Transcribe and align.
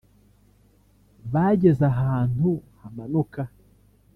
bageze 1.33 1.83
ahantu 1.93 2.47
hamanuka 2.81 3.41